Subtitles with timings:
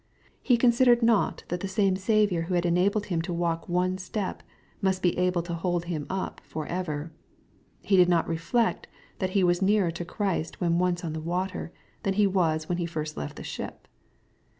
[0.41, 4.41] He considered not that the same Saviour who had enabled him to walk one step,
[4.81, 7.11] must be able to hold him up for ever.
[7.83, 8.87] He did not reflect
[9.19, 12.79] that h was nearer to Christ When once on the water, than he was when
[12.79, 13.87] he first left the ship.